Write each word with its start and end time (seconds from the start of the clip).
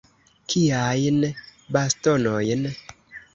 Kiajn 0.53 1.19
bastonojn? 1.77 2.65